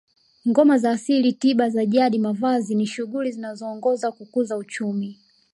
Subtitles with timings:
[0.47, 5.19] Ngoma za asili tiba za jadi mavazi ni shughuli zinazoongoza kukuza uchumi